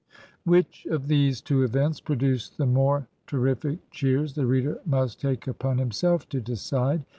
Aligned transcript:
Which 0.45 0.87
of 0.87 1.09
these 1.09 1.41
two 1.41 1.61
events 1.61 1.99
produced 2.01 2.57
the 2.57 2.65
more 2.65 3.07
terrific 3.27 3.77
cheers 3.91 4.33
the 4.33 4.47
reader 4.47 4.79
must 4.83 5.21
take 5.21 5.45
upon 5.45 5.77
himself 5.77 6.27
to 6.29 6.41
decide. 6.41 7.05